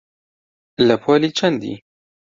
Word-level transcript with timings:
لە 0.87 0.95
پۆلی 1.03 1.29
چەندی؟ 1.37 1.75